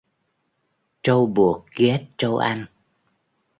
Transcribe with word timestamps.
Trâu 1.03 1.25
buộc 1.27 1.65
ghét 1.75 2.05
trâu 2.17 2.37
ăn. 2.37 2.65